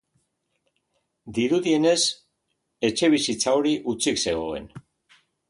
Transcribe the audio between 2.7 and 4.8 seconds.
etxebizitza hori hutsik zegoen.